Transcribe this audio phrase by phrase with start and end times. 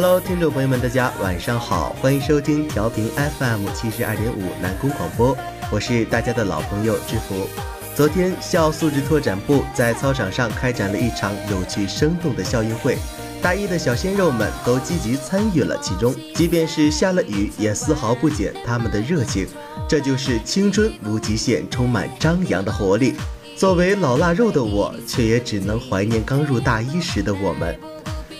[0.00, 3.10] Hello，听众朋友们，大家晚上好，欢迎收听调频
[3.40, 5.36] FM 七十二点五南宫广播，
[5.72, 7.48] 我是大家的老朋友志福。
[7.96, 12.96] 昨天校素质拓展部在操场上开展了一场有趣生动的校运会，
[13.42, 19.48] 大一的小鲜肉们都积极参与了其中，即便是下了雨，也丝毫不减他们的热情。
[19.88, 23.14] 这就是青春无极限，充满张扬的活力。
[23.56, 27.76] 作为老腊肉的我，却也只能怀念刚入大一时的我们。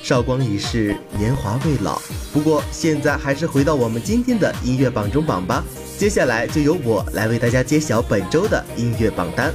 [0.02, 2.00] 韶光已逝，年华未老。
[2.32, 5.64] 不过，现在还是回到我们今天的音乐榜中榜吧。
[5.98, 9.52] 接下来就由我来为大家揭晓本周的音乐榜单。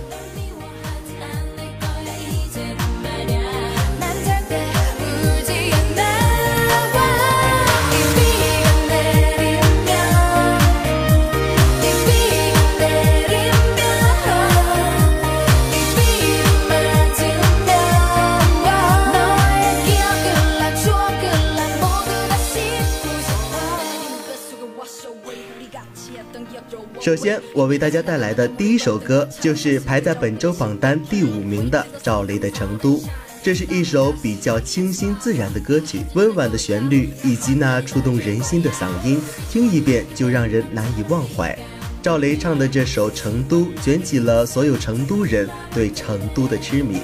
[27.03, 32.95] 首先，我为大家带来的第一首歌就是排在本周榜单第五名的赵雷的《成都》。
[33.43, 41.53] 这是一首比较清新自然的歌曲，温婉的旋律以及那触动人心的嗓音，听一遍就让人难以忘怀。
[42.01, 46.99] 赵雷唱的这首《成都》，卷起了所有成都人对成都的痴迷。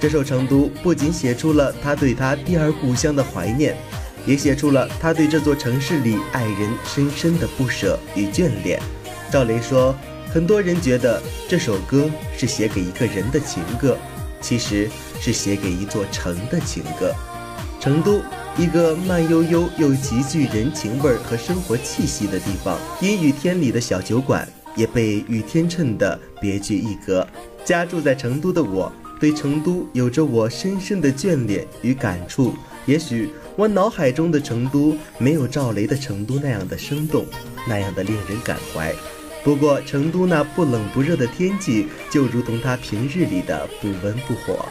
[0.00, 3.76] 这首《成都》不仅写出了他对他第二故乡的怀念，
[4.26, 8.82] 也写出了他对这座城市里爱人深深的不舍与眷恋。
[9.30, 9.94] 赵雷说
[10.32, 13.96] ：“很多人觉得这首歌是写给一个人的情歌，
[14.40, 14.88] 其实
[15.20, 17.14] 是写给一座城的情歌。
[17.78, 18.22] 成都，
[18.56, 22.78] 一个慢悠悠又极具人情味和生活气息的地方。
[23.02, 27.26] 阴雨天里的小酒馆也被雨天衬得别具一格。
[27.66, 28.90] 家住在成都的我，
[29.20, 32.54] 对成都有着我深深的眷恋与感触。
[32.86, 37.26] 也许我脑海中的成都没有赵雷的成都那样的生动，
[37.68, 38.94] 那样的令人感怀。”
[39.44, 44.64] 不过，成都那不冷不热的天气，就如同它平日里的不温不火。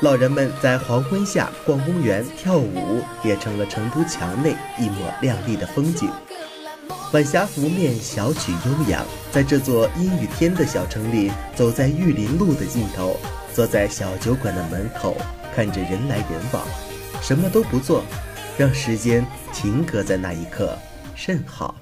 [0.00, 6.10] 老人们在黄昏下逛公园、跳舞，也成了成都墙内一抹亮丽的风景。
[7.12, 13.16] 晚霞拂面，小曲悠扬，在这座阴雨天的小城里，走在玉林路的尽头，
[13.54, 15.16] 坐在小酒馆的门口，
[15.54, 16.62] 看着人来人往，
[17.22, 18.02] 什么都不做，
[18.58, 20.76] 让时间停格在那一刻，
[21.14, 21.74] 甚好。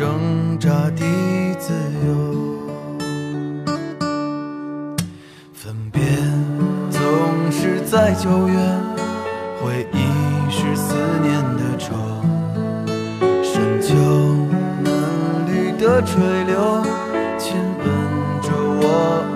[0.00, 1.04] 挣扎的
[1.58, 1.74] 自
[2.06, 2.08] 由，
[5.52, 6.00] 分别
[6.90, 8.56] 总是在九月，
[9.62, 9.98] 回忆
[10.50, 11.92] 是思念的愁。
[13.42, 13.94] 深秋，
[14.82, 14.90] 嫩
[15.46, 16.82] 绿的垂柳
[17.38, 17.86] 亲吻
[18.40, 18.82] 着我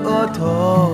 [0.06, 0.93] 额头。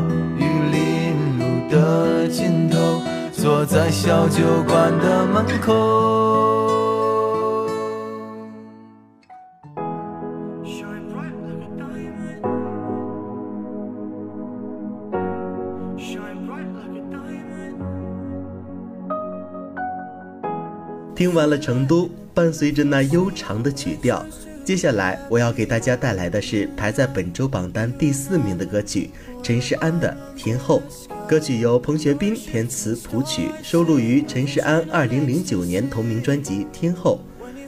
[3.65, 6.09] 在小酒馆的门口。
[21.13, 24.25] 听完了成都，伴随着那悠长的曲调，
[24.65, 29.11] 接下来我要给大家带来的是排在本周榜单第四名的歌曲
[29.43, 30.81] 陈势安的《天后》。
[31.31, 37.21] 歌曲由彭学斌填词谱曲，收录于陈势安2009年同名专辑《天后》。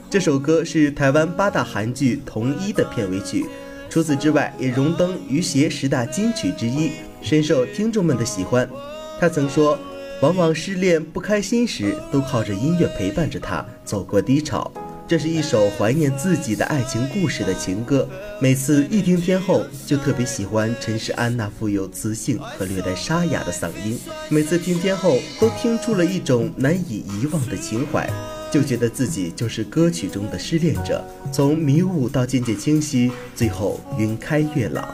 [0.10, 3.46] 这首歌是台湾八大韩剧《同一》的片尾曲，
[3.90, 8.70] 除此之外也荣登余协十大金曲之一，深受听众们的喜欢。
[9.18, 9.80] 他曾说
[10.22, 14.70] ：“往往失恋不开心时，都靠着音乐陪伴着他走过低潮。”
[15.06, 18.08] 这是一首怀念自己的爱情故事的情歌。
[18.40, 24.00] 每次一听天后，就特别喜欢陈势安那富有磁性和略带沙哑的嗓音。
[24.30, 28.10] 每次听天后，都听出了一种难以遗忘的情怀。
[28.50, 34.88] 就觉得自己就是歌曲中的失恋者，从迷雾到渐渐清晰，最后云开月朗，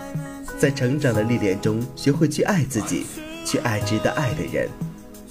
[0.58, 3.06] 在成长的历练中，学会去爱自己，
[3.46, 4.68] 去爱值得爱的人。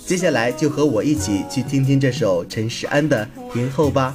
[0.06, 4.14] 接下来就和我一起去听听这首陈势安的《天后》吧。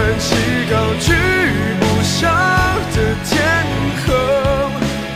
[0.71, 1.11] 高居
[1.81, 2.31] 不下
[2.95, 3.35] 的天
[4.07, 4.07] 后。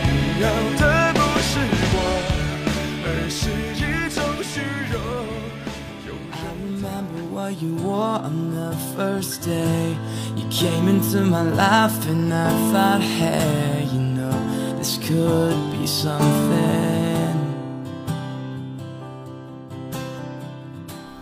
[0.04, 0.08] 你
[0.42, 0.44] 要
[0.76, 0.82] 的
[1.14, 1.58] 不是
[1.94, 1.96] 我，
[3.06, 3.80] 而是一
[4.14, 4.60] 种虚
[4.92, 4.94] 荣。
[6.30, 9.96] I remember what you wore on the first day.
[10.36, 14.36] You came into my life, and I thought, hey, you know,
[14.76, 16.20] this could be something.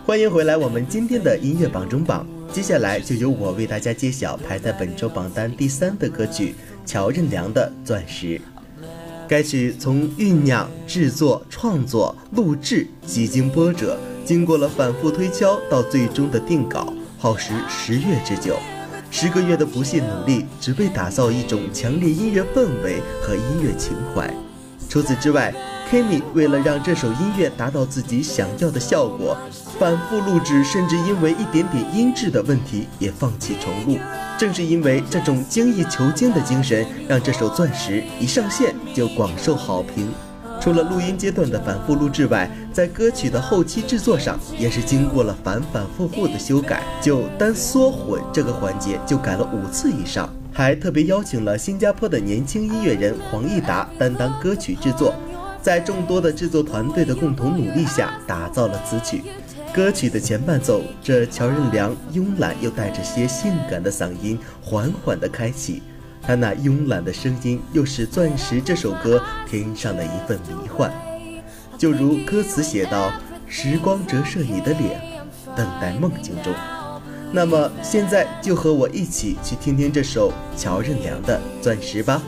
[0.05, 2.27] 欢迎回来，我们今天的音乐榜中榜。
[2.55, 6.55] 接下来就由我为大家揭晓排在本周榜单第三的歌曲
[6.85, 8.37] 乔任梁的《钻石》。
[9.27, 18.55] 该曲从酝酿、制作、创作、录制几经波折，经过了反复推敲，到最终的定稿，耗时十月之久。
[19.11, 24.33] 十个月的不懈努力，只为打造一种强烈音乐氛围和音乐情怀。
[24.87, 25.53] 除此之外
[25.89, 29.37] ，Kimi 为了让这首音乐达到自己想要的效果，
[29.79, 33.99] 反复录制，甚至因为一点点音质的问题也放弃重录。
[34.37, 40.11] 正是因为这种精益求精的精神，让这首《钻石》一上线就广受好评。
[40.61, 55.13] 除了录音阶段的反复录制外，在歌曲的后期制作上，也是经过了反反复复的修改，就单缩混这个环节就改了五次以上，还特别邀请了新加坡的年轻音乐人黄义达担当歌曲制作，
[55.65, 59.23] 在众多的制作团队的共同努力下，打造了此曲。
[59.73, 65.81] 歌曲的前伴奏，这乔任梁慵懒又带着些性感的嗓音缓缓地开启。
[66.21, 69.19] 他那慵懒的声音，又使《钻石》这首歌
[69.49, 70.93] 添上了一份迷幻。
[71.79, 73.11] 就如歌词写道
[73.49, 75.01] ：“时光折射你的脸，
[75.55, 76.53] 等待梦境中。”
[77.33, 82.21] 那么现在就和我一起去听听这首乔任梁的《钻石》吧。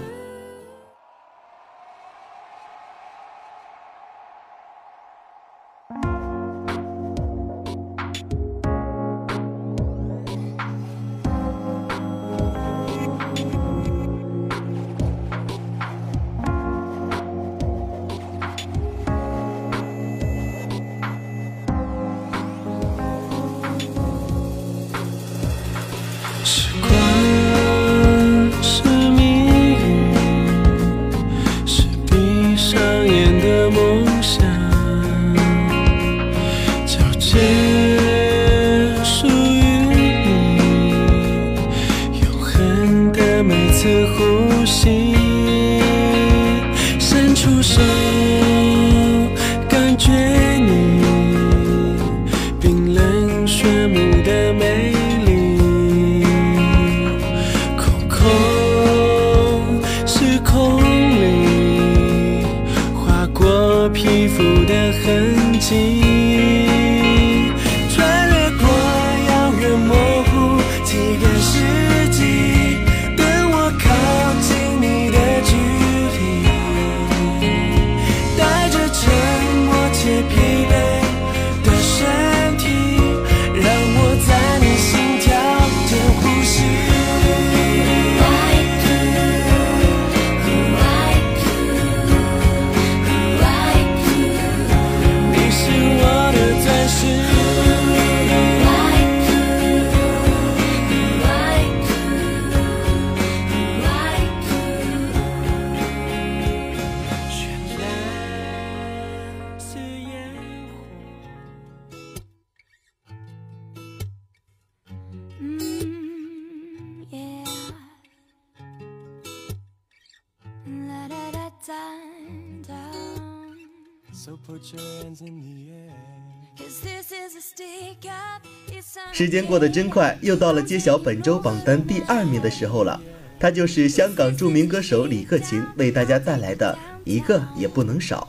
[129.13, 132.99] 时间过得真快，又到了揭晓本周榜单第二名的时候了。
[133.39, 138.27] 他就是香港著名歌手李克勤为大家带来的一个也不能少。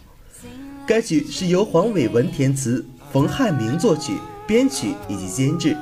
[0.86, 4.12] 该曲是由黄伟文填词，冯汉明作曲、
[4.46, 5.74] 编曲以及监制。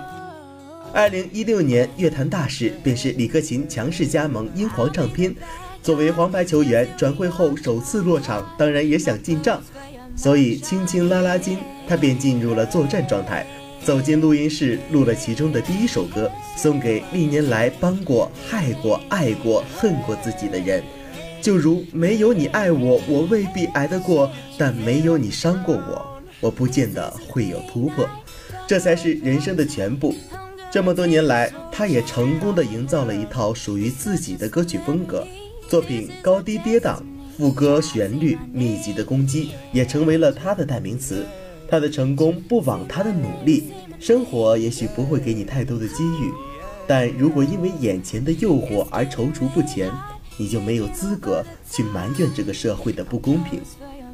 [0.92, 5.34] 二零一六年乐坛大事便是李克勤强势加盟英皇唱片，
[5.82, 9.60] 作为黄牌球员转会后首次落场，当然也想进账，
[10.16, 13.46] 所以轻轻拉拉筋，他便进入了作战状态。
[13.84, 20.82] 走进录音室，录了其中的第一首歌，送给历年来帮过、害过、爱过、恨过自己的人。
[21.40, 28.08] 就如没有你爱我，我未必挨得过；但没有你伤过我，我不见得会有突破。
[28.66, 30.12] 这才是人生的全部。
[30.72, 35.24] 这么多年来，他也成功的营造了一套属于自己的歌曲风格，
[35.68, 36.96] 作品高低跌宕，
[37.36, 41.26] 副歌旋律密集的攻击，也成为了他的代名词。
[41.68, 46.32] 他的成功不枉他的努力，生活也许不会给你太多的机遇，
[46.86, 49.90] 但如果因为眼前的诱惑而踌躇不前，
[50.38, 53.60] 你就没有资格去埋怨这个社会的不公平。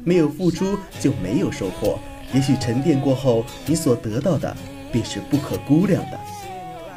[0.03, 1.97] 没有付出就没有收获，
[2.33, 4.53] 也许沉淀过后，你所得到的
[4.91, 6.19] 便是不可估量的。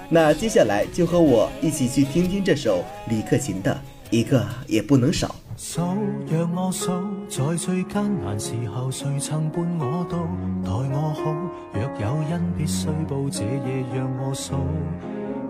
[0.08, 3.72] 那接下来就和我一起去听听这首李克勤的
[4.10, 5.28] 《一个也不能少》。
[5.56, 5.80] 數
[6.26, 6.92] 讓我數，
[7.30, 10.18] 在最艱難時候，誰曾伴我到，
[10.62, 11.32] 待我好。
[11.72, 14.54] 若有恩必須報，這夜讓我數，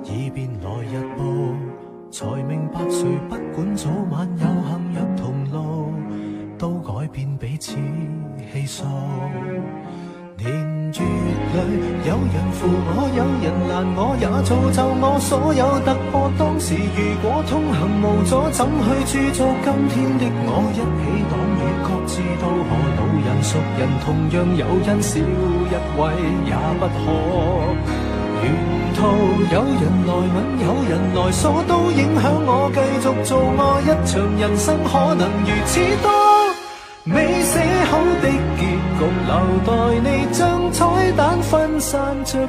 [0.05, 1.55] 以便來日報。
[2.09, 5.93] 才明白誰不管早晚有幸若同路，
[6.57, 7.75] 都改變彼此
[8.53, 8.85] 氣數。
[11.57, 16.31] 有人扶我，有人拦我，也造就我所有突破。
[16.39, 18.67] 当时如果通行无阻，怎
[19.07, 20.69] 去铸造今天的我？
[20.73, 26.01] 一起挡雨，各自渡河，老人熟人同样有恩，少一位
[26.45, 27.01] 也不可。
[28.43, 28.45] 沿
[28.95, 29.01] 途
[29.51, 36.07] 有人来吻，有人来锁，都影响我继续做我一场人生，可能如此多。
[37.07, 38.27] 未写好的
[38.59, 38.61] 结
[38.99, 39.33] 局，留
[39.65, 39.71] 待
[40.03, 42.47] 你將彩蛋分散着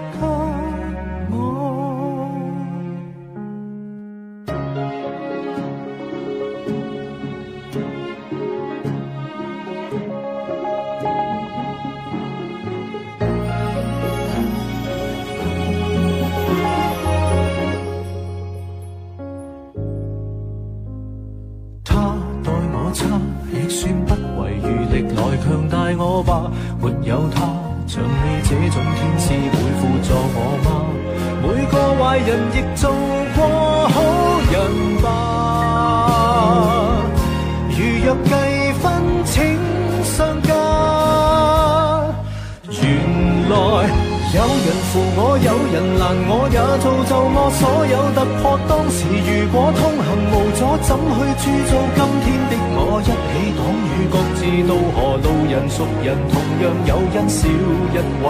[45.17, 48.57] 我，有人拦我，也造就我所有突破。
[48.67, 50.89] 当时如果通行无阻，怎
[51.37, 53.01] 去铸造今天的我？
[53.01, 58.27] 一起挡雨，各自渡河，路人熟人同样有恩，少一位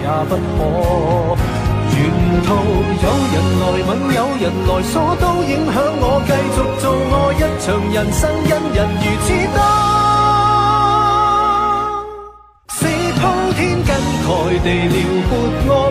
[0.00, 0.58] 也不可。
[1.90, 1.98] 沿
[2.46, 2.48] 途
[3.02, 9.58] 有人来吻，有人来锁，都影响我继续做我一场人生，因人如此多。
[12.70, 12.80] 是
[13.18, 13.20] 铺
[13.54, 13.90] 天跟
[14.24, 14.28] 盖
[14.64, 14.96] 地了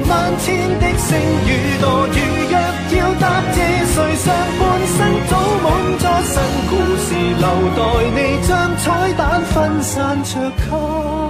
[0.07, 0.47] 万千
[0.79, 1.07] 的星
[1.45, 1.49] 與
[1.81, 2.17] 墮，如
[2.49, 2.55] 若
[2.97, 4.27] 要答谢谁上
[4.59, 5.31] 半生早
[5.63, 5.67] 满
[5.99, 6.33] 咗新
[6.69, 6.71] 故
[7.05, 7.07] 事，
[7.39, 7.79] 留待
[8.15, 11.28] 你将彩蛋分散着给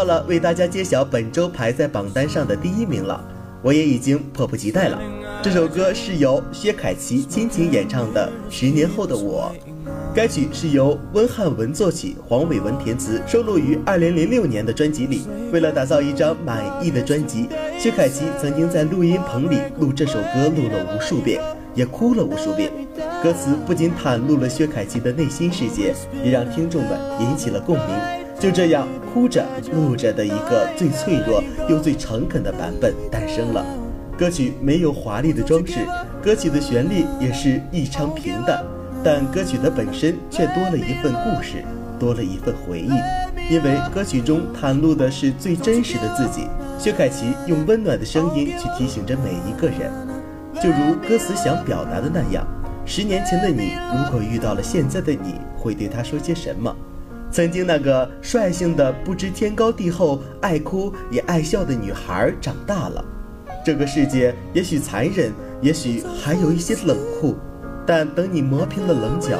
[0.00, 3.22] 到了为大家揭晓本周排在榜单上的第一名了，
[3.60, 4.98] 我也已经迫不及待了。
[5.42, 9.52] 这首歌是由薛凯琪亲情演唱的《十年后的我》，
[10.14, 15.20] 该曲是由温汉文作曲，黄伟文填词，收录于2006年的专辑里。
[15.52, 21.42] 为了打造一张满意的专辑，薛凯琪曾经在录音棚里录这首歌录了无数遍，
[21.74, 22.72] 也哭了无数遍。
[23.22, 27.86] 歌词不仅袒露了薛凯琪的内心世界，也让听众们引起了共鸣。
[28.38, 33.64] 就这样，哭着录着的一个最脆弱又最诚恳的版本诞生了。
[34.16, 35.78] 歌曲没有华丽的装饰，
[36.22, 38.62] 歌曲的旋律也是异常平淡，
[39.02, 41.64] 但歌曲的本身却多了一份故事，
[41.98, 42.90] 多了一份回忆。
[43.50, 46.46] 因为歌曲中袒露的是最真实的自己，
[46.78, 49.90] 薛凯琪用温暖的声音去提醒着每一个人。
[50.62, 52.46] 就如歌词想表达的那样，
[52.84, 56.76] 十年前的你，如果遇到了现在的你，会对他说些什么？
[57.32, 63.04] 曾经那个率性的不知天高地厚、爱哭也爱笑的女孩长大了。
[63.64, 67.36] 这个世界也许残忍，也许还有一些冷酷，
[67.86, 69.38] 但等你磨平了棱角，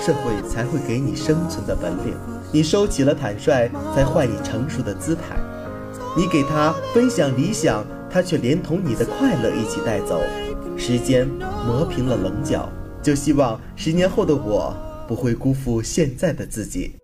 [0.00, 2.14] 社会才会给你生存的本领。
[2.52, 5.36] 你收起了坦率，才换你成熟的姿态。
[6.16, 10.22] 你给他分享理想，他却连同你的快乐一起带走。
[10.78, 11.28] 时间
[11.66, 12.66] 磨平了棱角，
[13.02, 14.74] 就希望十年后的我
[15.06, 16.94] 不会辜负现在的自己。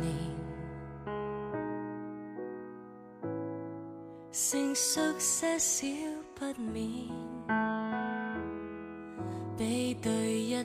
[0.00, 0.14] 年，
[4.30, 5.86] 成熟些少
[6.34, 7.08] 不免，
[9.56, 10.10] 比对
[10.40, 10.64] 一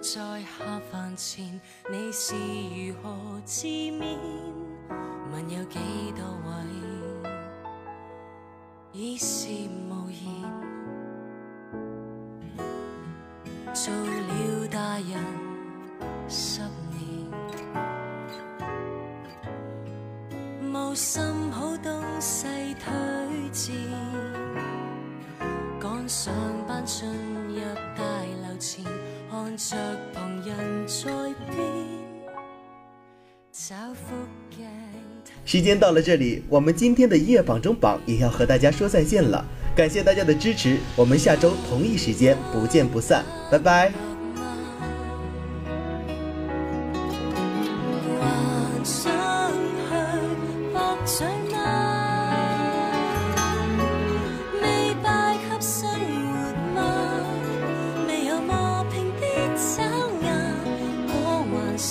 [0.00, 4.18] 在下饭前，你是如何自勉？
[5.32, 5.78] 问有几
[6.14, 6.50] 多位
[8.92, 9.48] 已是
[26.02, 26.34] 赶上
[26.66, 27.60] 班进入
[27.96, 28.02] 大
[28.42, 28.84] 楼前，
[29.30, 29.76] 看着
[30.12, 31.04] 旁人在
[31.48, 31.64] 变，
[33.52, 34.12] 找副
[34.50, 34.66] 镜。
[35.44, 39.44] 时间到了这里，我们今天的音乐榜中榜也要和大家说再见了。
[39.76, 44.11] 感谢大家的支持，我们下周同一时间不见不散，拜拜。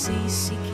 [0.03, 0.70] 可还